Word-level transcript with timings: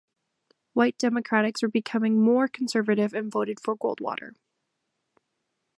White 0.73 0.97
Democratics 0.97 1.61
were 1.61 1.67
becoming 1.67 2.19
more 2.19 2.47
conservative 2.47 3.13
and 3.13 3.31
voted 3.31 3.59
for 3.59 3.77
Goldwater. 3.77 4.33